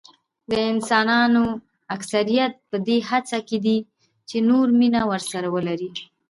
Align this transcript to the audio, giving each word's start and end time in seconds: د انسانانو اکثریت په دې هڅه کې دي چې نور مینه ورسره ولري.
د 0.51 0.53
انسانانو 0.71 1.43
اکثریت 1.95 2.53
په 2.69 2.77
دې 2.87 2.97
هڅه 3.09 3.37
کې 3.47 3.57
دي 3.65 3.77
چې 4.29 4.37
نور 4.49 4.67
مینه 4.79 5.01
ورسره 5.11 5.47
ولري. 5.55 5.89